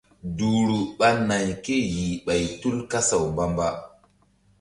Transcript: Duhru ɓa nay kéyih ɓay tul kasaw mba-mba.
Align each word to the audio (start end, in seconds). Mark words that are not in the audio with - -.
Duhru 0.37 0.77
ɓa 0.97 1.09
nay 1.27 1.47
kéyih 1.63 2.11
ɓay 2.25 2.43
tul 2.61 2.77
kasaw 2.91 3.23
mba-mba. 3.33 3.67